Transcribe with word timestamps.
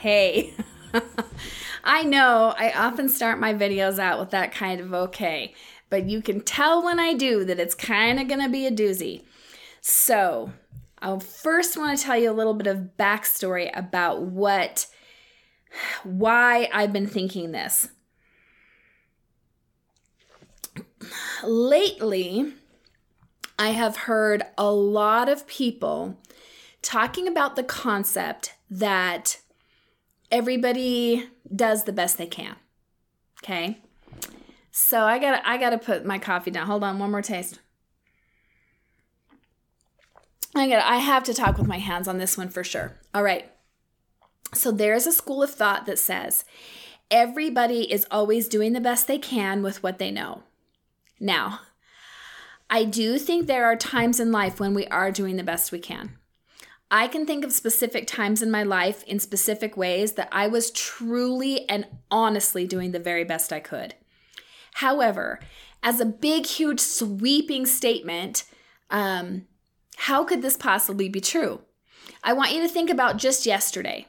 okay. 0.00 0.54
I 1.84 2.02
know 2.02 2.54
I 2.56 2.72
often 2.72 3.08
start 3.08 3.38
my 3.38 3.54
videos 3.54 3.98
out 3.98 4.18
with 4.18 4.30
that 4.30 4.52
kind 4.52 4.80
of 4.80 4.92
okay, 4.92 5.54
but 5.88 6.08
you 6.08 6.22
can 6.22 6.40
tell 6.40 6.82
when 6.82 6.98
I 6.98 7.14
do 7.14 7.44
that 7.44 7.60
it's 7.60 7.74
kind 7.74 8.18
of 8.18 8.28
going 8.28 8.40
to 8.40 8.48
be 8.48 8.66
a 8.66 8.72
doozy. 8.72 9.22
So, 9.80 10.52
I 11.00 11.18
first 11.18 11.76
want 11.76 11.98
to 11.98 12.04
tell 12.04 12.18
you 12.18 12.30
a 12.30 12.32
little 12.32 12.54
bit 12.54 12.66
of 12.66 12.90
backstory 12.98 13.70
about 13.74 14.22
what, 14.22 14.86
why 16.02 16.68
I've 16.72 16.92
been 16.92 17.06
thinking 17.06 17.52
this. 17.52 17.88
Lately, 21.42 22.52
I 23.58 23.70
have 23.70 23.96
heard 23.96 24.42
a 24.58 24.70
lot 24.70 25.30
of 25.30 25.46
people 25.46 26.18
talking 26.82 27.26
about 27.26 27.56
the 27.56 27.62
concept 27.62 28.54
that 28.70 29.38
everybody 30.30 31.28
does 31.54 31.84
the 31.84 31.92
best 31.92 32.18
they 32.18 32.26
can. 32.26 32.56
Okay? 33.42 33.80
So 34.70 35.02
I 35.02 35.18
gotta 35.18 35.46
I 35.48 35.56
got 35.58 35.70
to 35.70 35.78
put 35.78 36.04
my 36.04 36.18
coffee 36.18 36.50
down. 36.50 36.66
Hold 36.66 36.84
on, 36.84 36.98
one 36.98 37.10
more 37.10 37.22
taste. 37.22 37.58
I 40.54 40.68
gotta 40.68 40.88
I 40.88 40.98
have 40.98 41.24
to 41.24 41.34
talk 41.34 41.58
with 41.58 41.66
my 41.66 41.78
hands 41.78 42.06
on 42.08 42.18
this 42.18 42.38
one 42.38 42.48
for 42.48 42.62
sure. 42.62 43.00
All 43.14 43.22
right. 43.22 43.50
So 44.54 44.70
there's 44.70 45.06
a 45.06 45.12
school 45.12 45.42
of 45.42 45.50
thought 45.50 45.86
that 45.86 45.98
says 45.98 46.44
everybody 47.10 47.90
is 47.92 48.06
always 48.10 48.48
doing 48.48 48.72
the 48.72 48.80
best 48.80 49.06
they 49.06 49.18
can 49.18 49.62
with 49.62 49.82
what 49.82 49.98
they 49.98 50.10
know. 50.10 50.42
Now, 51.18 51.60
I 52.68 52.84
do 52.84 53.18
think 53.18 53.46
there 53.46 53.66
are 53.66 53.76
times 53.76 54.20
in 54.20 54.30
life 54.30 54.60
when 54.60 54.74
we 54.74 54.86
are 54.86 55.10
doing 55.10 55.36
the 55.36 55.42
best 55.42 55.72
we 55.72 55.80
can. 55.80 56.16
I 56.90 57.06
can 57.06 57.24
think 57.24 57.44
of 57.44 57.52
specific 57.52 58.06
times 58.06 58.42
in 58.42 58.50
my 58.50 58.64
life 58.64 59.04
in 59.04 59.20
specific 59.20 59.76
ways 59.76 60.12
that 60.12 60.28
I 60.32 60.48
was 60.48 60.72
truly 60.72 61.68
and 61.68 61.86
honestly 62.10 62.66
doing 62.66 62.90
the 62.90 62.98
very 62.98 63.22
best 63.22 63.52
I 63.52 63.60
could. 63.60 63.94
However, 64.74 65.38
as 65.82 66.00
a 66.00 66.06
big, 66.06 66.46
huge, 66.46 66.80
sweeping 66.80 67.64
statement, 67.64 68.44
um, 68.90 69.46
how 69.96 70.24
could 70.24 70.42
this 70.42 70.56
possibly 70.56 71.08
be 71.08 71.20
true? 71.20 71.60
I 72.24 72.32
want 72.32 72.52
you 72.52 72.60
to 72.62 72.68
think 72.68 72.90
about 72.90 73.18
just 73.18 73.46
yesterday. 73.46 74.06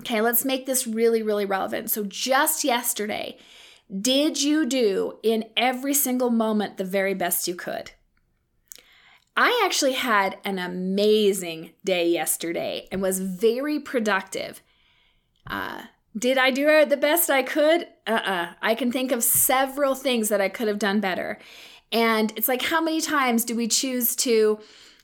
Okay, 0.00 0.20
let's 0.20 0.44
make 0.44 0.66
this 0.66 0.86
really, 0.86 1.22
really 1.22 1.46
relevant. 1.46 1.90
So, 1.90 2.04
just 2.04 2.64
yesterday, 2.64 3.38
did 4.00 4.42
you 4.42 4.66
do 4.66 5.18
in 5.22 5.44
every 5.56 5.94
single 5.94 6.30
moment 6.30 6.76
the 6.76 6.84
very 6.84 7.14
best 7.14 7.48
you 7.48 7.54
could? 7.54 7.92
I 9.36 9.62
actually 9.64 9.92
had 9.92 10.38
an 10.44 10.58
amazing 10.58 11.72
day 11.84 12.08
yesterday 12.08 12.88
and 12.90 13.02
was 13.02 13.20
very 13.20 13.78
productive. 13.78 14.62
Uh, 15.46 15.82
did 16.16 16.38
I 16.38 16.50
do 16.50 16.86
the 16.86 16.96
best 16.96 17.28
I 17.28 17.42
could? 17.42 17.82
Uh 18.06 18.12
uh-uh. 18.12 18.32
uh 18.32 18.52
I 18.62 18.74
can 18.74 18.90
think 18.90 19.12
of 19.12 19.22
several 19.22 19.94
things 19.94 20.30
that 20.30 20.40
I 20.40 20.48
could 20.48 20.68
have 20.68 20.78
done 20.78 21.00
better. 21.00 21.38
And 21.92 22.32
it's 22.36 22.48
like, 22.48 22.62
how 22.62 22.80
many 22.80 23.00
times 23.00 23.44
do 23.44 23.54
we 23.54 23.68
choose 23.68 24.16
to 24.16 24.58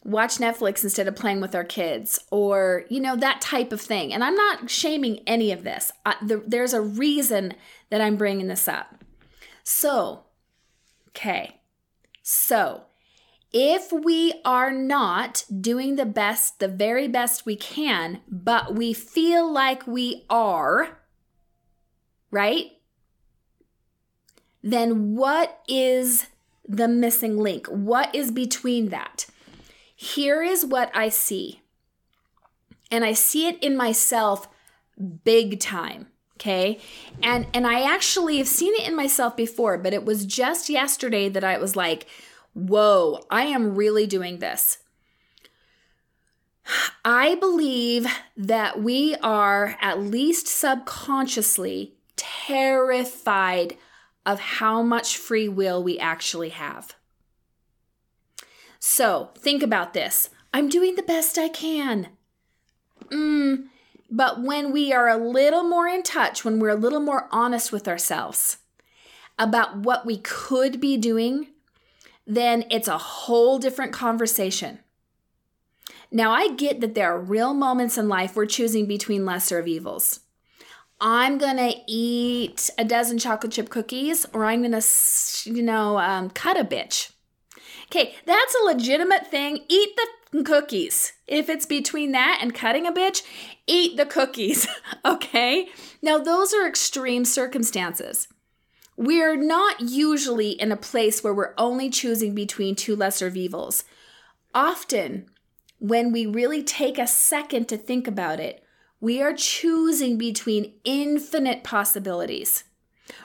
watch 0.04 0.38
Netflix 0.38 0.82
instead 0.82 1.06
of 1.06 1.14
playing 1.14 1.40
with 1.40 1.54
our 1.54 1.64
kids 1.64 2.18
or, 2.30 2.84
you 2.88 3.00
know, 3.00 3.14
that 3.16 3.40
type 3.40 3.72
of 3.72 3.80
thing? 3.80 4.12
And 4.12 4.24
I'm 4.24 4.34
not 4.34 4.68
shaming 4.68 5.20
any 5.26 5.52
of 5.52 5.62
this. 5.62 5.92
Uh, 6.04 6.14
the, 6.22 6.42
there's 6.46 6.72
a 6.72 6.80
reason 6.80 7.54
that 7.90 8.00
I'm 8.00 8.16
bringing 8.16 8.48
this 8.48 8.66
up. 8.66 9.04
So, 9.62 10.24
okay. 11.10 11.60
So, 12.22 12.84
if 13.52 13.92
we 13.92 14.32
are 14.44 14.72
not 14.72 15.44
doing 15.60 15.96
the 15.96 16.06
best, 16.06 16.58
the 16.58 16.68
very 16.68 17.06
best 17.06 17.44
we 17.44 17.56
can, 17.56 18.20
but 18.28 18.74
we 18.74 18.92
feel 18.92 19.50
like 19.50 19.86
we 19.86 20.24
are, 20.30 20.98
right? 22.30 22.72
Then 24.62 25.16
what 25.16 25.60
is 25.68 26.28
the 26.66 26.88
missing 26.88 27.36
link? 27.36 27.66
What 27.66 28.14
is 28.14 28.30
between 28.30 28.88
that? 28.88 29.26
Here 29.94 30.42
is 30.42 30.64
what 30.64 30.90
I 30.94 31.10
see. 31.10 31.60
And 32.90 33.04
I 33.04 33.12
see 33.12 33.48
it 33.48 33.62
in 33.62 33.76
myself 33.76 34.48
big 35.24 35.58
time 35.58 36.06
okay 36.36 36.78
and 37.22 37.46
and 37.54 37.66
i 37.66 37.82
actually 37.82 38.38
have 38.38 38.46
seen 38.46 38.74
it 38.74 38.86
in 38.86 38.94
myself 38.94 39.36
before 39.36 39.78
but 39.78 39.94
it 39.94 40.04
was 40.04 40.26
just 40.26 40.68
yesterday 40.68 41.28
that 41.28 41.44
i 41.44 41.56
was 41.56 41.76
like 41.76 42.06
whoa, 42.54 43.20
I 43.30 43.44
am 43.44 43.74
really 43.74 44.06
doing 44.06 44.38
this. 44.38 44.78
I 47.04 47.34
believe 47.34 48.06
that 48.36 48.80
we 48.80 49.16
are, 49.16 49.76
at 49.80 50.00
least 50.00 50.46
subconsciously, 50.46 51.94
terrified 52.16 53.76
of 54.24 54.38
how 54.38 54.82
much 54.82 55.16
free 55.16 55.48
will 55.48 55.82
we 55.82 55.98
actually 55.98 56.50
have. 56.50 56.94
So 58.78 59.30
think 59.36 59.62
about 59.62 59.94
this. 59.94 60.30
I'm 60.54 60.68
doing 60.68 60.94
the 60.94 61.02
best 61.02 61.38
I 61.38 61.48
can. 61.48 62.08
Mm, 63.10 63.66
but 64.10 64.42
when 64.42 64.72
we 64.72 64.92
are 64.92 65.08
a 65.08 65.16
little 65.16 65.64
more 65.64 65.88
in 65.88 66.02
touch, 66.02 66.44
when 66.44 66.60
we're 66.60 66.68
a 66.68 66.76
little 66.76 67.00
more 67.00 67.28
honest 67.32 67.72
with 67.72 67.88
ourselves 67.88 68.58
about 69.38 69.78
what 69.78 70.04
we 70.04 70.18
could 70.18 70.80
be 70.80 70.96
doing, 70.96 71.48
then 72.26 72.64
it's 72.70 72.88
a 72.88 72.98
whole 72.98 73.58
different 73.58 73.92
conversation. 73.92 74.78
Now, 76.10 76.30
I 76.30 76.50
get 76.50 76.80
that 76.80 76.94
there 76.94 77.12
are 77.12 77.18
real 77.18 77.54
moments 77.54 77.96
in 77.96 78.08
life 78.08 78.36
we're 78.36 78.46
choosing 78.46 78.86
between 78.86 79.24
lesser 79.24 79.58
of 79.58 79.66
evils. 79.66 80.20
I'm 81.00 81.38
gonna 81.38 81.72
eat 81.88 82.70
a 82.78 82.84
dozen 82.84 83.18
chocolate 83.18 83.52
chip 83.52 83.70
cookies, 83.70 84.26
or 84.32 84.44
I'm 84.44 84.62
gonna, 84.62 84.82
you 85.44 85.62
know, 85.62 85.98
um, 85.98 86.30
cut 86.30 86.60
a 86.60 86.64
bitch. 86.64 87.12
Okay, 87.86 88.14
that's 88.24 88.54
a 88.54 88.64
legitimate 88.64 89.26
thing. 89.26 89.64
Eat 89.68 89.98
the 90.32 90.44
cookies. 90.44 91.12
If 91.26 91.48
it's 91.48 91.66
between 91.66 92.12
that 92.12 92.38
and 92.40 92.54
cutting 92.54 92.86
a 92.86 92.92
bitch, 92.92 93.22
eat 93.66 93.96
the 93.96 94.06
cookies. 94.06 94.66
okay? 95.04 95.68
Now, 96.00 96.18
those 96.18 96.54
are 96.54 96.66
extreme 96.66 97.24
circumstances. 97.24 98.28
We're 98.96 99.36
not 99.36 99.80
usually 99.80 100.50
in 100.50 100.70
a 100.70 100.76
place 100.76 101.24
where 101.24 101.34
we're 101.34 101.54
only 101.56 101.90
choosing 101.90 102.34
between 102.34 102.74
two 102.74 102.94
lesser 102.94 103.28
evils. 103.28 103.84
Often, 104.54 105.26
when 105.78 106.12
we 106.12 106.26
really 106.26 106.62
take 106.62 106.98
a 106.98 107.06
second 107.06 107.68
to 107.68 107.76
think 107.76 108.06
about 108.06 108.38
it, 108.38 108.62
we 109.00 109.20
are 109.20 109.34
choosing 109.34 110.16
between 110.16 110.74
infinite 110.84 111.64
possibilities. 111.64 112.64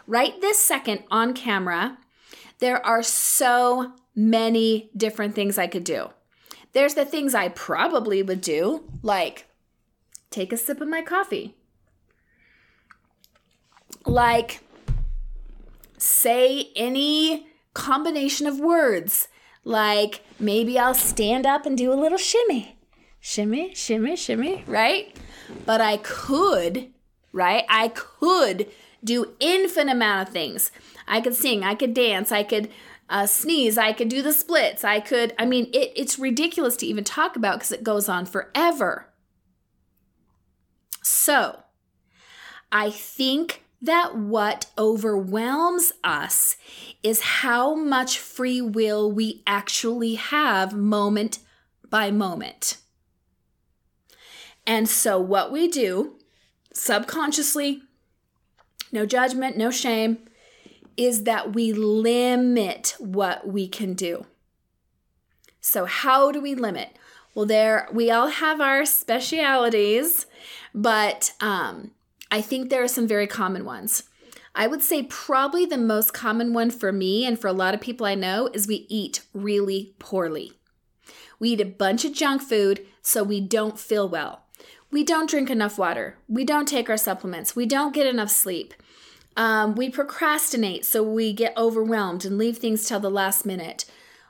Right 0.07 0.39
this 0.41 0.57
second 0.57 1.03
on 1.11 1.33
camera, 1.33 2.00
there 2.59 2.83
are 2.83 3.03
so 3.03 3.94
many 4.16 4.89
different 4.97 5.35
things 5.35 5.57
I 5.59 5.67
could 5.67 5.83
do. 5.83 6.09
There's 6.73 6.95
the 6.95 7.06
things 7.06 7.35
I 7.35 7.50
probably 7.50 8.23
would 8.23 8.41
do, 8.41 8.91
like 9.03 9.45
take 10.31 10.51
a 10.51 10.57
sip 10.57 10.81
of 10.81 10.88
my 10.88 11.01
coffee, 11.01 11.56
like 14.06 14.61
say 15.97 16.71
any 16.75 17.47
combination 17.73 18.47
of 18.47 18.59
words. 18.59 19.27
Like 19.63 20.21
maybe 20.39 20.79
I'll 20.79 20.93
stand 20.93 21.45
up 21.45 21.65
and 21.65 21.77
do 21.77 21.91
a 21.91 21.95
little 21.95 22.17
shimmy. 22.17 22.77
Shimmy, 23.19 23.73
shimmy, 23.73 24.15
shimmy, 24.15 24.63
right? 24.67 25.15
But 25.65 25.81
I 25.81 25.97
could, 25.97 26.91
right? 27.33 27.65
I 27.69 27.89
could 27.89 28.71
do 29.03 29.33
infinite 29.39 29.91
amount 29.91 30.27
of 30.27 30.33
things. 30.33 30.71
I 31.07 31.21
could 31.21 31.35
sing, 31.35 31.63
I 31.63 31.75
could 31.75 31.93
dance, 31.93 32.31
I 32.31 32.43
could 32.43 32.69
uh, 33.09 33.25
sneeze, 33.25 33.77
I 33.77 33.93
could 33.93 34.09
do 34.09 34.21
the 34.21 34.33
splits, 34.33 34.83
I 34.83 35.00
could, 35.00 35.33
I 35.39 35.45
mean, 35.45 35.65
it, 35.73 35.93
it's 35.95 36.19
ridiculous 36.19 36.75
to 36.77 36.85
even 36.85 37.03
talk 37.03 37.35
about 37.35 37.59
because 37.59 37.71
it 37.71 37.83
goes 37.83 38.09
on 38.09 38.25
forever. 38.25 39.07
So, 41.01 41.63
I 42.71 42.89
think 42.89 43.63
that 43.88 44.16
what 44.16 44.68
overwhelms 44.78 45.92
us 46.04 46.56
is 47.01 47.22
how 47.22 47.74
much 47.74 48.19
free 48.19 48.62
will 48.62 49.12
we 49.12 49.42
actually 49.48 50.16
have 50.16 50.74
moment 50.74 51.39
by 51.89 52.12
moment. 52.12 52.78
And 54.66 54.88
so, 54.88 55.19
what 55.19 55.51
we 55.51 55.68
do 55.68 56.16
subconsciously, 56.74 57.81
no 58.92 59.06
judgment, 59.06 59.57
no 59.57 59.72
shame, 59.72 60.19
is 60.98 61.24
that 61.24 61.54
we 61.54 61.72
limit 61.74 62.95
what 63.00 63.48
we 63.48 63.68
can 63.68 63.94
do. 63.94 64.25
So, 65.62 65.86
how 65.86 66.31
do 66.31 66.42
we 66.42 66.54
limit? 66.54 66.98
Well, 67.34 67.45
there 67.45 67.88
we 67.94 68.12
all 68.12 68.28
have 68.28 68.60
our 68.60 68.86
specialities, 68.86 70.25
but 70.74 71.34
um, 71.39 71.92
I 72.31 72.41
think 72.41 72.69
there 72.69 72.83
are 72.83 72.88
some 72.88 73.07
very 73.07 73.27
common 73.27 73.65
ones. 73.65 74.03
I 74.56 74.68
would 74.68 74.81
say 74.81 75.03
probably 75.03 75.65
the 75.65 75.77
most 75.77 76.13
common 76.13 76.53
one 76.53 76.71
for 76.71 76.91
me 76.91 77.25
and 77.25 77.39
for 77.39 77.47
a 77.47 77.53
lot 77.53 77.74
of 77.74 77.81
people 77.81 78.06
I 78.07 78.15
know 78.15 78.50
is 78.53 78.68
we 78.68 78.85
eat 78.89 79.21
really 79.33 79.94
poorly. 80.00 80.53
We 81.39 81.50
eat 81.50 81.62
a 81.62 81.65
bunch 81.65 82.06
of 82.06 82.13
junk 82.13 82.41
food 82.41 82.85
so 83.01 83.24
we 83.24 83.39
don't 83.39 83.79
feel 83.79 84.09
well. 84.09 84.44
we 84.89 85.03
don't 85.03 85.29
drink 85.29 85.50
enough 85.50 85.77
water. 85.77 86.18
We 86.27 86.45
don't 86.45 86.68
take 86.68 86.89
our 86.89 86.97
supplements. 86.97 87.56
We 87.56 87.65
don't 87.65 87.94
get 87.94 88.07
enough 88.07 88.29
sleep. 88.29 88.74
Um, 89.35 89.75
we 89.75 89.89
procrastinate, 89.89 90.85
so 90.85 91.03
we 91.03 91.33
get 91.33 91.56
overwhelmed 91.57 92.25
and 92.25 92.38
leave 92.38 92.57
things 92.57 92.88
till 92.88 93.00
the 93.00 93.12
last 93.12 93.45
minute. 93.45 93.85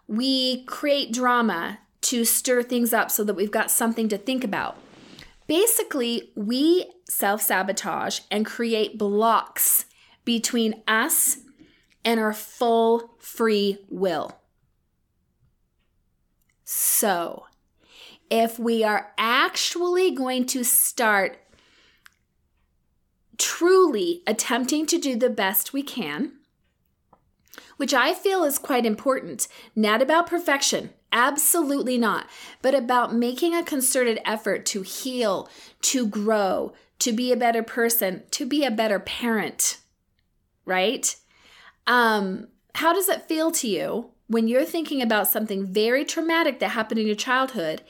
We 0.07 0.63
create 0.65 1.13
drama 1.13 1.79
to 2.01 2.25
stir 2.25 2.63
things 2.63 2.91
up 2.91 3.11
so 3.11 3.23
that 3.23 3.35
we've 3.35 3.51
got 3.51 3.71
something 3.71 4.09
to 4.09 4.17
think 4.17 4.44
about. 4.44 4.77
Basically, 5.47 6.31
we 6.35 6.91
self 7.09 7.41
sabotage 7.41 8.19
and 8.29 8.45
create 8.45 8.97
blocks 8.97 9.85
between 10.25 10.83
us 10.88 11.38
and 12.03 12.19
our 12.19 12.33
full 12.33 13.15
free 13.17 13.79
will. 13.89 14.39
So, 16.65 17.45
if 18.29 18.59
we 18.59 18.83
are 18.83 19.13
actually 19.17 20.11
going 20.11 20.45
to 20.47 20.65
start 20.65 21.38
truly 23.38 24.21
attempting 24.27 24.85
to 24.88 24.97
do 24.97 25.15
the 25.15 25.29
best 25.29 25.71
we 25.71 25.81
can, 25.81 26.33
which 27.77 27.94
I 27.94 28.13
feel 28.13 28.44
is 28.44 28.57
quite 28.57 28.85
important, 28.85 29.47
not 29.75 30.01
about 30.01 30.27
perfection, 30.27 30.91
absolutely 31.12 31.97
not, 31.97 32.27
but 32.62 32.75
about 32.75 33.15
making 33.15 33.56
a 33.56 33.63
concerted 33.63 34.19
effort 34.25 34.65
to 34.68 34.81
heal, 34.81 35.50
to 35.81 36.06
grow, 36.06 36.74
to 37.00 37.13
be 37.13 37.31
a 37.31 37.38
better 37.38 37.63
person, 37.63 38.24
to 38.31 38.45
be 38.45 38.65
a 38.65 38.71
better 38.71 39.00
parent, 39.00 39.77
right? 40.65 41.15
Um, 41.85 42.47
how 42.75 42.94
does 42.94 43.09
it 43.09 43.27
feel 43.27 43.51
to 43.51 43.68
you 43.68 44.09
when 44.27 44.47
you're 44.47 44.65
thinking 44.65 45.01
about 45.01 45.27
something 45.27 45.65
very 45.65 46.03
traumatic 46.03 46.59
that 46.59 46.69
happened 46.69 47.00
in 47.00 47.07
your 47.07 47.15
childhood 47.15 47.81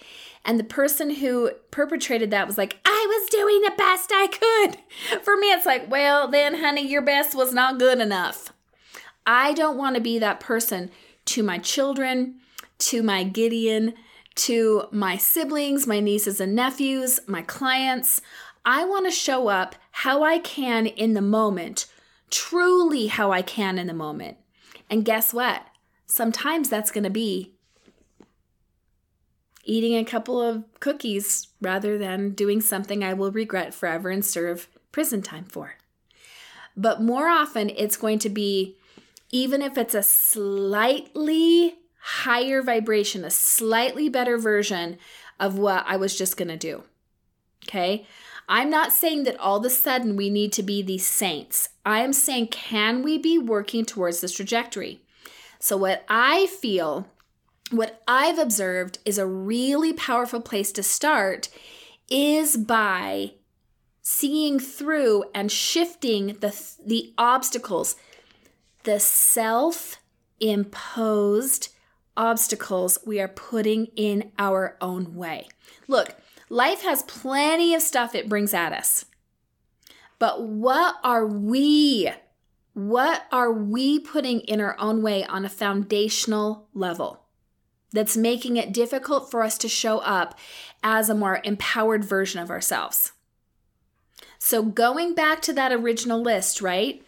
and 0.45 0.57
the 0.57 0.63
person 0.63 1.09
who 1.15 1.51
perpetrated 1.71 2.31
that 2.31 2.47
was 2.47 2.57
like, 2.57 2.77
I 2.85 3.05
was 3.09 3.29
doing 3.29 3.61
the 3.61 3.73
best 3.77 4.11
I 4.13 4.27
could. 4.27 5.21
For 5.23 5.35
me, 5.35 5.47
it's 5.47 5.65
like, 5.65 5.91
well, 5.91 6.29
then, 6.29 6.59
honey, 6.59 6.87
your 6.87 7.01
best 7.01 7.35
was 7.35 7.53
not 7.53 7.79
good 7.79 7.99
enough. 7.99 8.53
I 9.27 9.53
don't 9.53 9.77
want 9.77 9.95
to 9.95 10.01
be 10.01 10.17
that 10.19 10.39
person 10.39 10.89
to 11.25 11.43
my 11.43 11.59
children, 11.59 12.35
to 12.79 13.03
my 13.03 13.23
Gideon, 13.23 13.93
to 14.35 14.87
my 14.91 15.17
siblings, 15.17 15.85
my 15.85 15.99
nieces 15.99 16.39
and 16.39 16.55
nephews, 16.55 17.19
my 17.27 17.41
clients. 17.41 18.21
I 18.65 18.85
want 18.85 19.05
to 19.05 19.11
show 19.11 19.49
up 19.49 19.75
how 19.91 20.23
I 20.23 20.39
can 20.39 20.87
in 20.87 21.13
the 21.13 21.21
moment, 21.21 21.87
truly 22.31 23.07
how 23.07 23.31
I 23.31 23.41
can 23.41 23.77
in 23.77 23.87
the 23.87 23.93
moment. 23.93 24.37
And 24.89 25.03
guess 25.03 25.33
what? 25.33 25.63
Sometimes 26.05 26.69
that's 26.69 26.91
going 26.91 27.03
to 27.03 27.09
be 27.09 27.53
eating 29.65 29.95
a 29.97 30.05
couple 30.05 30.41
of 30.41 30.63
cookies 30.79 31.47
rather 31.59 31.97
than 31.97 32.29
doing 32.29 32.61
something 32.61 33.03
I 33.03 33.13
will 33.13 33.31
regret 33.31 33.73
forever 33.73 34.09
and 34.09 34.23
serve 34.23 34.69
prison 34.93 35.21
time 35.21 35.43
for. 35.43 35.75
But 36.77 37.01
more 37.01 37.27
often, 37.27 37.69
it's 37.71 37.97
going 37.97 38.19
to 38.19 38.29
be, 38.29 38.77
even 39.31 39.61
if 39.61 39.77
it's 39.77 39.95
a 39.95 40.03
slightly 40.03 41.75
higher 41.99 42.61
vibration, 42.61 43.25
a 43.25 43.29
slightly 43.29 44.09
better 44.09 44.37
version 44.37 44.97
of 45.39 45.57
what 45.57 45.83
I 45.87 45.97
was 45.97 46.17
just 46.17 46.37
going 46.37 46.47
to 46.47 46.57
do. 46.57 46.83
Okay. 47.65 48.07
I'm 48.49 48.69
not 48.69 48.93
saying 48.93 49.23
that 49.23 49.39
all 49.39 49.57
of 49.57 49.65
a 49.65 49.69
sudden 49.69 50.15
we 50.15 50.29
need 50.29 50.53
to 50.53 50.63
be 50.63 50.81
these 50.81 51.05
saints. 51.05 51.69
I 51.85 51.99
am 51.99 52.13
saying, 52.13 52.47
can 52.47 53.03
we 53.03 53.17
be 53.17 53.37
working 53.37 53.83
towards 53.83 54.21
this 54.21 54.31
trajectory? 54.31 55.01
So, 55.59 55.75
what 55.75 56.05
I 56.07 56.47
feel 56.47 57.07
what 57.71 58.01
I've 58.07 58.39
observed 58.39 58.99
is 59.05 59.17
a 59.17 59.25
really 59.25 59.93
powerful 59.93 60.39
place 60.39 60.71
to 60.73 60.83
start 60.83 61.49
is 62.09 62.55
by 62.55 63.33
seeing 64.01 64.59
through 64.59 65.25
and 65.35 65.51
shifting 65.51 66.37
the 66.39 66.57
the 66.85 67.13
obstacles 67.17 67.95
the 68.83 68.99
self-imposed 68.99 71.69
obstacles 72.15 72.99
we 73.05 73.19
are 73.19 73.27
putting 73.27 73.87
in 73.95 74.31
our 74.39 74.77
own 74.81 75.15
way. 75.15 75.47
Look, 75.87 76.15
life 76.49 76.81
has 76.83 77.03
plenty 77.03 77.75
of 77.75 77.81
stuff 77.81 78.15
it 78.15 78.29
brings 78.29 78.53
at 78.53 78.71
us. 78.73 79.05
But 80.19 80.43
what 80.43 80.95
are 81.03 81.25
we 81.25 82.11
what 82.73 83.25
are 83.31 83.51
we 83.51 83.99
putting 83.99 84.41
in 84.41 84.61
our 84.61 84.79
own 84.79 85.01
way 85.01 85.25
on 85.25 85.43
a 85.43 85.49
foundational 85.49 86.67
level? 86.75 87.23
that's 87.91 88.17
making 88.17 88.57
it 88.57 88.73
difficult 88.73 89.31
for 89.31 89.43
us 89.43 89.57
to 89.59 89.69
show 89.69 89.99
up 89.99 90.37
as 90.83 91.09
a 91.09 91.15
more 91.15 91.41
empowered 91.43 92.03
version 92.03 92.41
of 92.41 92.49
ourselves. 92.49 93.13
So, 94.39 94.61
going 94.61 95.15
back 95.15 95.41
to 95.43 95.53
that 95.53 95.71
original 95.71 96.21
list, 96.21 96.61
right? 96.61 97.03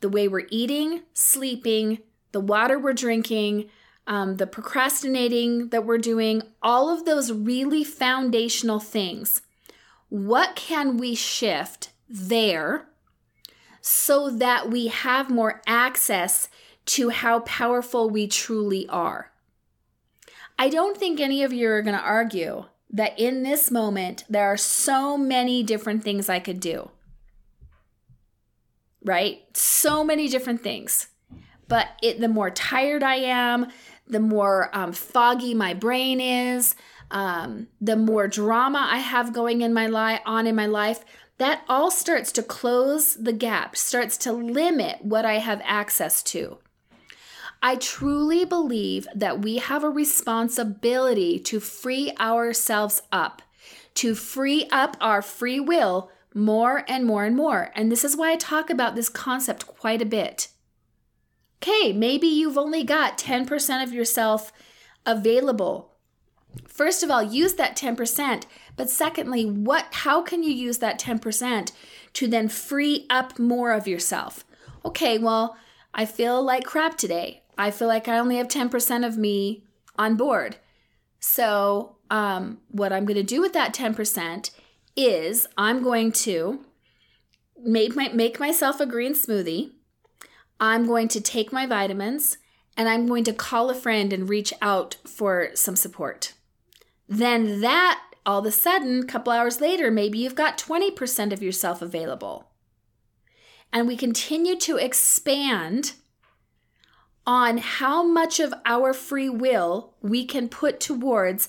The 0.00 0.08
way 0.08 0.28
we're 0.28 0.46
eating, 0.50 1.02
sleeping, 1.12 1.98
the 2.32 2.40
water 2.40 2.78
we're 2.78 2.92
drinking, 2.94 3.70
um, 4.06 4.36
the 4.36 4.46
procrastinating 4.46 5.68
that 5.68 5.84
we're 5.84 5.98
doing, 5.98 6.42
all 6.62 6.88
of 6.88 7.04
those 7.04 7.32
really 7.32 7.84
foundational 7.84 8.80
things. 8.80 9.42
What 10.08 10.56
can 10.56 10.96
we 10.96 11.14
shift 11.14 11.90
there 12.08 12.88
so 13.80 14.30
that 14.30 14.68
we 14.68 14.88
have 14.88 15.30
more 15.30 15.62
access 15.66 16.48
to 16.86 17.10
how 17.10 17.40
powerful 17.40 18.10
we 18.10 18.26
truly 18.26 18.88
are? 18.88 19.30
I 20.58 20.68
don't 20.68 20.96
think 20.96 21.20
any 21.20 21.42
of 21.42 21.52
you 21.52 21.68
are 21.70 21.82
going 21.82 21.96
to 21.96 22.02
argue 22.02 22.64
that 22.92 23.18
in 23.18 23.44
this 23.44 23.70
moment, 23.70 24.24
there 24.28 24.46
are 24.46 24.56
so 24.56 25.16
many 25.16 25.62
different 25.62 26.02
things 26.02 26.28
I 26.28 26.40
could 26.40 26.60
do. 26.60 26.90
Right? 29.04 29.42
So 29.54 30.04
many 30.04 30.28
different 30.28 30.62
things. 30.62 31.08
But 31.68 31.88
it, 32.02 32.20
the 32.20 32.28
more 32.28 32.50
tired 32.50 33.02
I 33.02 33.16
am, 33.16 33.68
the 34.06 34.20
more 34.20 34.70
um, 34.72 34.92
foggy 34.92 35.54
my 35.54 35.72
brain 35.72 36.20
is, 36.20 36.74
um, 37.10 37.68
the 37.80 37.96
more 37.96 38.28
drama 38.28 38.88
I 38.90 38.98
have 38.98 39.32
going 39.32 39.62
in 39.62 39.72
my 39.72 39.86
life 39.86 40.20
on 40.26 40.46
in 40.46 40.54
my 40.56 40.66
life, 40.66 41.04
that 41.38 41.62
all 41.68 41.90
starts 41.90 42.32
to 42.32 42.42
close 42.42 43.14
the 43.14 43.32
gap, 43.32 43.76
starts 43.76 44.16
to 44.18 44.32
limit 44.32 44.98
what 45.02 45.24
I 45.24 45.34
have 45.34 45.62
access 45.64 46.22
to. 46.24 46.58
I 47.62 47.76
truly 47.76 48.44
believe 48.44 49.06
that 49.14 49.40
we 49.40 49.58
have 49.58 49.84
a 49.84 49.90
responsibility 49.90 51.38
to 51.40 51.60
free 51.60 52.12
ourselves 52.18 53.02
up, 53.12 53.42
to 53.94 54.14
free 54.14 54.66
up 54.70 54.96
our 55.00 55.22
free 55.22 55.60
will 55.60 56.10
more 56.34 56.84
and 56.88 57.04
more 57.04 57.24
and 57.24 57.36
more. 57.36 57.70
And 57.74 57.90
this 57.90 58.04
is 58.04 58.16
why 58.16 58.32
I 58.32 58.36
talk 58.36 58.70
about 58.70 58.94
this 58.94 59.08
concept 59.08 59.66
quite 59.66 60.02
a 60.02 60.06
bit. 60.06 60.48
Okay, 61.62 61.92
maybe 61.92 62.26
you've 62.26 62.58
only 62.58 62.84
got 62.84 63.18
10% 63.18 63.82
of 63.82 63.92
yourself 63.92 64.52
available. 65.04 65.90
First 66.66 67.02
of 67.02 67.10
all, 67.10 67.22
use 67.22 67.54
that 67.54 67.76
10%, 67.76 68.44
but 68.76 68.90
secondly, 68.90 69.44
what 69.44 69.86
how 69.90 70.22
can 70.22 70.42
you 70.42 70.52
use 70.52 70.78
that 70.78 70.98
10% 70.98 71.72
to 72.14 72.26
then 72.26 72.48
free 72.48 73.06
up 73.10 73.38
more 73.38 73.72
of 73.72 73.86
yourself? 73.86 74.44
Okay, 74.84 75.18
well, 75.18 75.56
I 75.92 76.06
feel 76.06 76.42
like 76.42 76.64
crap 76.64 76.96
today. 76.96 77.42
I 77.58 77.70
feel 77.70 77.88
like 77.88 78.08
I 78.08 78.18
only 78.18 78.36
have 78.36 78.48
10% 78.48 79.06
of 79.06 79.18
me 79.18 79.64
on 79.98 80.16
board. 80.16 80.56
So, 81.20 81.96
um, 82.10 82.58
what 82.70 82.92
I'm 82.92 83.04
going 83.04 83.16
to 83.16 83.22
do 83.22 83.40
with 83.40 83.52
that 83.52 83.74
10% 83.74 84.50
is 84.96 85.46
I'm 85.56 85.82
going 85.82 86.12
to 86.12 86.64
make 87.62 87.94
my 87.94 88.08
make 88.08 88.40
myself 88.40 88.80
a 88.80 88.86
green 88.86 89.14
smoothie. 89.14 89.72
I'm 90.58 90.86
going 90.86 91.08
to 91.08 91.20
take 91.20 91.52
my 91.52 91.66
vitamins 91.66 92.36
and 92.76 92.88
I'm 92.88 93.06
going 93.06 93.24
to 93.24 93.32
call 93.32 93.70
a 93.70 93.74
friend 93.74 94.12
and 94.12 94.28
reach 94.28 94.52
out 94.60 94.96
for 95.06 95.50
some 95.54 95.76
support. 95.76 96.34
Then 97.08 97.60
that 97.60 98.02
all 98.26 98.40
of 98.40 98.46
a 98.46 98.50
sudden, 98.50 99.00
a 99.00 99.06
couple 99.06 99.32
hours 99.32 99.60
later, 99.60 99.90
maybe 99.90 100.18
you've 100.18 100.34
got 100.34 100.58
20% 100.58 101.32
of 101.32 101.42
yourself 101.42 101.80
available. 101.80 102.50
And 103.72 103.86
we 103.86 103.96
continue 103.96 104.56
to 104.58 104.76
expand 104.76 105.92
on 107.26 107.58
how 107.58 108.02
much 108.02 108.40
of 108.40 108.52
our 108.66 108.92
free 108.92 109.28
will 109.28 109.94
we 110.02 110.24
can 110.24 110.48
put 110.48 110.80
towards 110.80 111.48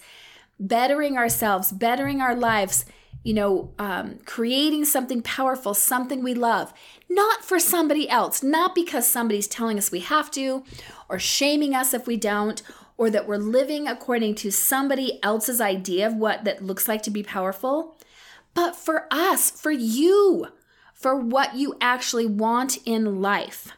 bettering 0.60 1.18
ourselves, 1.18 1.72
bettering 1.72 2.22
our 2.22 2.36
lives, 2.36 2.86
you 3.24 3.34
know, 3.34 3.74
um, 3.78 4.20
creating 4.26 4.86
something 4.86 5.22
powerful, 5.22 5.74
something 5.74 6.24
we 6.24 6.34
love, 6.34 6.74
not 7.10 7.44
for 7.44 7.60
somebody 7.60 8.10
else, 8.10 8.42
not 8.42 8.74
because 8.74 9.08
somebody's 9.08 9.48
telling 9.48 9.78
us 9.78 9.92
we 9.92 10.00
have 10.00 10.32
to, 10.32 10.64
or 11.08 11.20
shaming 11.20 11.76
us 11.76 11.94
if 11.94 12.08
we 12.08 12.18
don't, 12.18 12.64
or 12.98 13.10
that 13.10 13.28
we're 13.28 13.38
living 13.38 13.88
according 13.88 14.36
to 14.36 14.52
somebody 14.52 15.20
else's 15.24 15.62
idea 15.62 16.08
of 16.08 16.16
what 16.16 16.44
that 16.46 16.64
looks 16.64 16.88
like 16.88 17.04
to 17.04 17.12
be 17.12 17.24
powerful, 17.24 17.98
but 18.54 18.76
for 18.76 19.08
us, 19.12 19.52
for 19.52 19.72
you, 19.72 20.48
for 20.94 21.16
what 21.16 21.56
you 21.56 21.76
actually 21.82 22.26
want 22.26 22.78
in 22.86 23.22
life. 23.22 23.72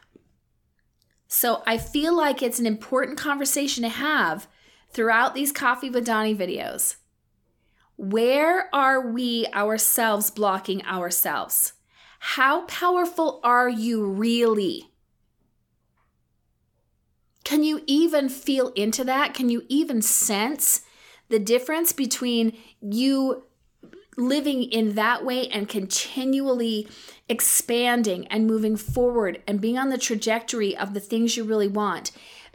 So 1.26 1.62
I 1.66 1.78
feel 1.78 2.16
like 2.16 2.42
it's 2.42 2.58
an 2.58 2.66
important 2.66 3.18
conversation 3.18 3.82
to 3.82 3.88
have 3.88 4.46
throughout 4.90 5.34
these 5.34 5.52
Coffee 5.52 5.90
with 5.90 6.06
Dawni 6.06 6.36
videos. 6.36 6.96
Where 7.96 8.74
are 8.74 9.00
we 9.00 9.46
ourselves 9.54 10.30
blocking 10.30 10.84
ourselves? 10.84 11.74
How 12.18 12.62
powerful 12.62 13.40
are 13.44 13.68
you 13.68 14.04
really? 14.04 14.90
Can 17.44 17.62
you 17.62 17.82
even 17.86 18.28
feel 18.28 18.68
into 18.70 19.04
that? 19.04 19.34
Can 19.34 19.48
you 19.48 19.64
even 19.68 20.00
sense 20.02 20.82
the 21.28 21.38
difference 21.38 21.92
between 21.92 22.56
you 22.80 23.44
living 24.16 24.62
in 24.62 24.94
that 24.94 25.24
way 25.24 25.48
and 25.48 25.68
continually 25.68 26.88
expanding 27.28 28.26
and 28.28 28.46
moving 28.46 28.76
forward 28.76 29.42
and 29.46 29.60
being 29.60 29.78
on 29.78 29.88
the 29.88 29.98
trajectory 29.98 30.76
of 30.76 30.94
the 30.94 31.00
things 31.00 31.36
you 31.36 31.44
really 31.44 31.68
want, 31.68 32.10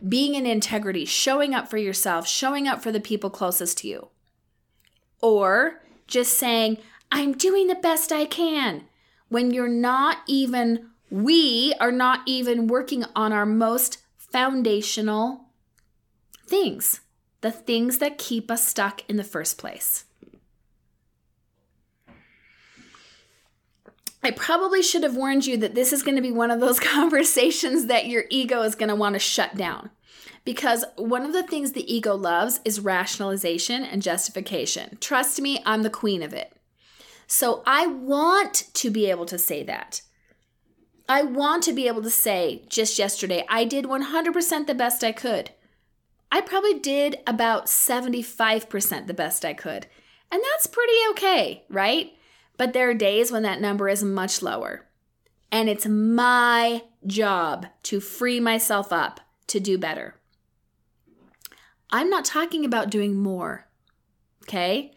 being 0.07 0.35
in 0.35 0.45
integrity, 0.45 1.05
showing 1.05 1.53
up 1.53 1.69
for 1.69 1.77
yourself, 1.77 2.27
showing 2.27 2.67
up 2.67 2.81
for 2.81 2.91
the 2.91 2.99
people 2.99 3.29
closest 3.29 3.77
to 3.79 3.87
you. 3.87 4.07
Or 5.21 5.81
just 6.07 6.37
saying, 6.37 6.77
I'm 7.11 7.33
doing 7.33 7.67
the 7.67 7.75
best 7.75 8.11
I 8.11 8.25
can 8.25 8.83
when 9.29 9.51
you're 9.51 9.67
not 9.67 10.19
even, 10.27 10.89
we 11.09 11.73
are 11.79 11.91
not 11.91 12.21
even 12.25 12.67
working 12.67 13.05
on 13.15 13.31
our 13.31 13.45
most 13.45 13.99
foundational 14.17 15.45
things, 16.47 17.01
the 17.41 17.51
things 17.51 17.99
that 17.99 18.17
keep 18.17 18.51
us 18.51 18.67
stuck 18.67 19.07
in 19.09 19.17
the 19.17 19.23
first 19.23 19.57
place. 19.57 20.05
I 24.21 24.31
probably 24.31 24.81
should 24.81 25.03
have 25.03 25.15
warned 25.15 25.45
you 25.45 25.55
that 25.57 25.75
this 25.75 25.93
is 25.93 26.03
going 26.03 26.17
to 26.17 26.21
be 26.21 26.31
one 26.31 26.51
of 26.51 26.59
those 26.59 26.79
conversations 26.79 27.85
that 27.85 28.07
your 28.07 28.25
ego 28.29 28.63
is 28.63 28.75
going 28.75 28.89
to 28.89 28.95
want 28.95 29.13
to 29.13 29.19
shut 29.19 29.55
down. 29.55 29.91
Because 30.45 30.85
one 30.95 31.25
of 31.25 31.33
the 31.33 31.43
things 31.43 31.71
the 31.71 31.93
ego 31.93 32.15
loves 32.15 32.59
is 32.65 32.79
rationalization 32.79 33.83
and 33.83 34.01
justification. 34.01 34.97
Trust 34.99 35.41
me, 35.41 35.61
I'm 35.65 35.83
the 35.83 35.89
queen 35.89 36.23
of 36.23 36.33
it. 36.33 36.53
So 37.27 37.61
I 37.65 37.87
want 37.87 38.67
to 38.73 38.89
be 38.89 39.09
able 39.09 39.25
to 39.27 39.37
say 39.37 39.63
that. 39.63 40.01
I 41.07 41.23
want 41.23 41.63
to 41.63 41.73
be 41.73 41.87
able 41.87 42.01
to 42.03 42.09
say 42.09 42.63
just 42.69 42.97
yesterday, 42.99 43.45
I 43.49 43.65
did 43.65 43.85
100% 43.85 44.67
the 44.67 44.75
best 44.75 45.03
I 45.03 45.11
could. 45.11 45.51
I 46.31 46.41
probably 46.41 46.79
did 46.79 47.17
about 47.25 47.65
75% 47.65 49.07
the 49.07 49.13
best 49.13 49.43
I 49.43 49.53
could. 49.53 49.87
And 50.31 50.41
that's 50.43 50.67
pretty 50.67 50.93
okay, 51.11 51.63
right? 51.69 52.13
But 52.57 52.73
there 52.73 52.89
are 52.89 52.93
days 52.93 53.31
when 53.31 53.43
that 53.43 53.61
number 53.61 53.89
is 53.89 54.03
much 54.03 54.41
lower. 54.41 54.87
And 55.51 55.67
it's 55.67 55.87
my 55.87 56.83
job 57.07 57.65
to 57.83 57.99
free 57.99 58.39
myself 58.39 58.93
up 58.93 59.19
to 59.49 59.59
do 59.59 59.77
better. 59.77 60.15
I'm 61.91 62.09
not 62.09 62.25
talking 62.25 62.65
about 62.65 62.89
doing 62.89 63.15
more, 63.15 63.67
okay? 64.43 64.93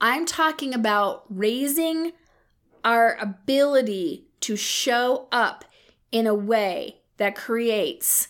I'm 0.00 0.26
talking 0.26 0.74
about 0.74 1.24
raising 1.28 2.12
our 2.84 3.16
ability 3.20 4.26
to 4.40 4.56
show 4.56 5.28
up 5.30 5.64
in 6.10 6.26
a 6.26 6.34
way 6.34 7.02
that 7.16 7.36
creates 7.36 8.28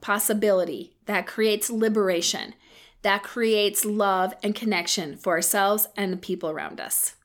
possibility, 0.00 0.96
that 1.06 1.26
creates 1.26 1.68
liberation, 1.70 2.54
that 3.02 3.22
creates 3.22 3.84
love 3.84 4.34
and 4.42 4.54
connection 4.54 5.16
for 5.16 5.32
ourselves 5.32 5.88
and 5.96 6.12
the 6.12 6.16
people 6.16 6.50
around 6.50 6.80
us. 6.80 7.16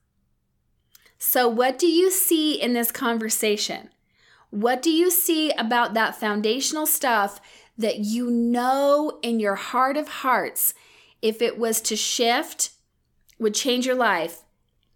So, 1.18 1.48
what 1.48 1.78
do 1.78 1.88
you 1.88 2.12
see 2.12 2.60
in 2.60 2.74
this 2.74 2.92
conversation? 2.92 3.90
What 4.56 4.82
do 4.82 4.90
you 4.90 5.12
see 5.12 5.52
about 5.52 5.94
that 5.94 6.16
foundational 6.16 6.86
stuff 6.86 7.40
that 7.78 8.00
you 8.00 8.30
know 8.32 9.20
in 9.22 9.40
your 9.40 9.56
heart 9.56 9.98
of 9.98 10.08
hearts, 10.08 10.74
if 11.22 11.42
it 11.42 11.58
was 11.58 11.82
to 11.82 11.96
shift, 11.96 12.72
would 13.38 13.54
change 13.54 13.86
your 13.86 13.96
life? 13.96 14.44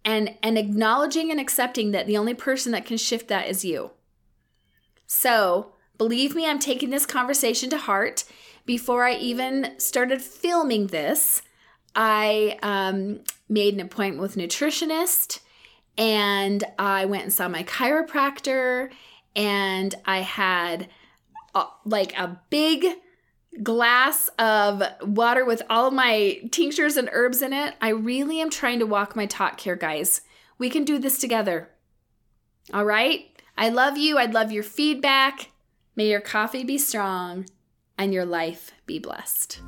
and 0.04 0.36
and 0.42 0.56
acknowledging 0.56 1.30
and 1.30 1.40
accepting 1.40 1.90
that 1.90 2.06
the 2.06 2.16
only 2.16 2.34
person 2.34 2.72
that 2.72 2.86
can 2.86 2.96
shift 2.96 3.28
that 3.28 3.48
is 3.48 3.64
you. 3.64 3.90
So, 5.06 5.72
believe 5.98 6.34
me, 6.34 6.46
I'm 6.46 6.58
taking 6.58 6.90
this 6.90 7.06
conversation 7.06 7.70
to 7.70 7.78
heart. 7.78 8.24
Before 8.64 9.04
I 9.04 9.14
even 9.14 9.78
started 9.78 10.22
filming 10.22 10.88
this, 10.88 11.42
I 11.96 12.58
um, 12.62 13.20
made 13.48 13.74
an 13.74 13.80
appointment 13.80 14.22
with 14.22 14.36
nutritionist 14.36 15.40
and 15.98 16.62
I 16.78 17.04
went 17.06 17.24
and 17.24 17.32
saw 17.32 17.48
my 17.48 17.64
chiropractor 17.64 18.90
and 19.34 19.94
I 20.04 20.20
had 20.20 20.88
a, 21.54 21.64
like 21.84 22.16
a 22.18 22.40
big 22.50 22.86
glass 23.62 24.28
of 24.38 24.82
water 25.02 25.44
with 25.44 25.62
all 25.68 25.90
my 25.90 26.40
tinctures 26.50 26.96
and 26.96 27.08
herbs 27.12 27.42
in 27.42 27.52
it. 27.52 27.74
I 27.80 27.90
really 27.90 28.40
am 28.40 28.50
trying 28.50 28.78
to 28.78 28.86
walk 28.86 29.16
my 29.16 29.26
talk 29.26 29.60
here, 29.60 29.76
guys. 29.76 30.22
We 30.58 30.70
can 30.70 30.84
do 30.84 30.98
this 30.98 31.18
together. 31.18 31.70
All 32.72 32.84
right? 32.84 33.26
I 33.56 33.68
love 33.68 33.98
you. 33.98 34.18
I'd 34.18 34.34
love 34.34 34.52
your 34.52 34.62
feedback. 34.62 35.50
May 35.96 36.08
your 36.08 36.20
coffee 36.20 36.64
be 36.64 36.78
strong 36.78 37.46
and 37.98 38.14
your 38.14 38.24
life 38.24 38.72
be 38.86 38.98
blessed. 38.98 39.60